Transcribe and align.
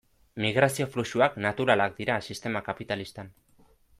Migrazio 0.43 0.87
fluxuak 0.95 1.35
naturalak 1.47 1.95
dira 2.01 2.17
sistema 2.31 2.65
kapitalistan. 2.71 3.33